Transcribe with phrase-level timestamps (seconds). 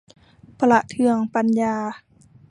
[0.59, 1.75] ประเทืองปัญญา